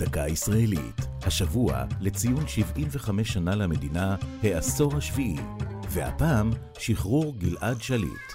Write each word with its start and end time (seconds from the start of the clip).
דקה 0.00 0.28
ישראלית, 0.28 1.00
השבוע 1.22 1.84
לציון 2.00 2.48
75 2.48 3.32
שנה 3.32 3.54
למדינה, 3.54 4.16
העשור 4.42 4.96
השביעי, 4.96 5.36
והפעם 5.90 6.50
שחרור 6.78 7.34
גלעד 7.38 7.82
שליט. 7.82 8.32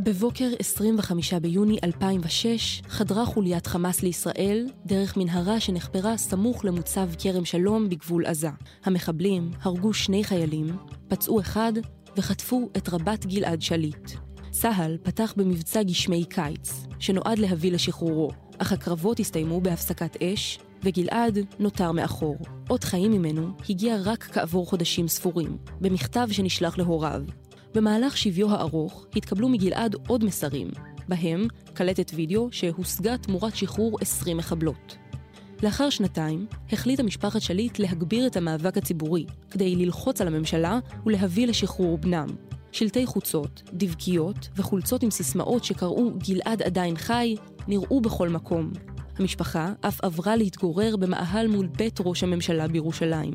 בבוקר 0.00 0.48
25 0.58 1.34
ביוני 1.34 1.78
2006 1.84 2.82
חדרה 2.88 3.26
חוליית 3.26 3.66
חמאס 3.66 4.02
לישראל 4.02 4.66
דרך 4.86 5.16
מנהרה 5.16 5.60
שנחפרה 5.60 6.16
סמוך 6.16 6.64
למוצב 6.64 7.08
כרם 7.18 7.44
שלום 7.44 7.88
בגבול 7.88 8.26
עזה. 8.26 8.50
המחבלים 8.84 9.50
הרגו 9.62 9.94
שני 9.94 10.24
חיילים, 10.24 10.76
פצעו 11.08 11.40
אחד 11.40 11.72
וחטפו 12.16 12.70
את 12.76 12.88
רבת 12.88 13.26
גלעד 13.26 13.62
שליט. 13.62 14.10
צה"ל 14.50 14.96
פתח 15.02 15.34
במבצע 15.36 15.82
גשמי 15.82 16.24
קיץ, 16.24 16.86
שנועד 16.98 17.38
להביא 17.38 17.72
לשחרורו, 17.72 18.30
אך 18.62 18.72
הקרבות 18.72 19.20
הסתיימו 19.20 19.60
בהפסקת 19.60 20.22
אש, 20.22 20.58
וגלעד 20.82 21.38
נותר 21.58 21.92
מאחור. 21.92 22.36
אות 22.70 22.84
חיים 22.84 23.12
ממנו 23.12 23.48
הגיע 23.68 23.96
רק 24.04 24.22
כעבור 24.22 24.66
חודשים 24.66 25.08
ספורים, 25.08 25.56
במכתב 25.80 26.28
שנשלח 26.32 26.78
להוריו. 26.78 27.22
במהלך 27.74 28.16
שביו 28.16 28.50
הארוך 28.50 29.06
התקבלו 29.16 29.48
מגלעד 29.48 29.96
עוד 30.08 30.24
מסרים, 30.24 30.70
בהם 31.08 31.46
קלטת 31.74 32.10
וידאו 32.14 32.48
שהושגה 32.52 33.18
תמורת 33.18 33.56
שחרור 33.56 33.98
20 34.00 34.36
מחבלות. 34.36 34.96
לאחר 35.62 35.90
שנתיים 35.90 36.46
החליטה 36.72 37.02
משפחת 37.02 37.40
שליט 37.40 37.78
להגביר 37.78 38.26
את 38.26 38.36
המאבק 38.36 38.76
הציבורי 38.76 39.26
כדי 39.50 39.76
ללחוץ 39.76 40.20
על 40.20 40.26
הממשלה 40.26 40.78
ולהביא 41.06 41.46
לשחרור 41.46 41.98
בנם. 41.98 42.26
שלטי 42.72 43.06
חוצות, 43.06 43.62
דבקיות 43.72 44.48
וחולצות 44.56 45.02
עם 45.02 45.10
סיסמאות 45.10 45.64
שקראו 45.64 46.10
גלעד 46.28 46.62
עדיין 46.62 46.96
חי 46.96 47.36
נראו 47.68 48.00
בכל 48.00 48.28
מקום. 48.28 48.70
המשפחה 49.18 49.72
אף 49.80 50.04
עברה 50.04 50.36
להתגורר 50.36 50.96
במאהל 50.96 51.48
מול 51.48 51.66
בית 51.66 51.98
ראש 52.00 52.22
הממשלה 52.22 52.68
בירושלים. 52.68 53.34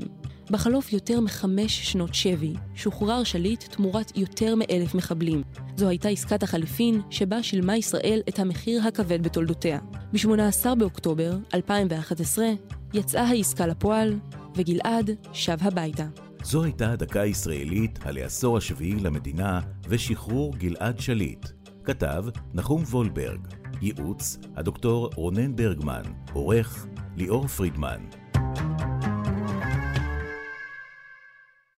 בחלוף 0.52 0.94
יותר 0.94 1.20
מחמש 1.20 1.92
שנות 1.92 2.14
שבי, 2.14 2.54
שוחרר 2.76 3.24
שליט 3.24 3.64
תמורת 3.64 4.18
יותר 4.18 4.56
מאלף 4.56 4.96
מחבלים. 4.96 5.44
זו 5.76 5.88
הייתה 5.88 6.10
עסקת 6.10 6.44
החליפין 6.44 7.02
שבה 7.10 7.44
שילמה 7.44 7.78
ישראל 7.78 8.22
את 8.30 8.40
המחיר 8.40 8.82
הכבד 8.88 9.24
בתולדותיה. 9.24 9.80
ב-18 10.14 10.76
באוקטובר 10.76 11.38
2011 11.54 12.46
יצאה 12.94 13.24
העסקה 13.24 13.68
לפועל, 13.68 14.20
וגלעד 14.56 15.10
שב 15.34 15.58
הביתה. 15.62 16.27
זו 16.50 16.64
הייתה 16.64 16.92
הדקה 16.92 17.22
הישראלית 17.22 18.00
על 18.06 18.18
העשור 18.18 18.58
השביעי 18.58 18.96
למדינה 18.96 19.62
ושחרור 19.90 20.56
גלעד 20.58 21.00
שליט. 21.00 21.48
כתב 21.84 22.26
נחום 22.54 22.84
וולברג, 22.84 23.48
ייעוץ 23.82 24.38
הדוקטור 24.56 25.10
רונן 25.16 25.56
ברגמן, 25.56 26.04
עורך 26.34 26.88
ליאור 27.16 27.48
פרידמן. 27.48 28.00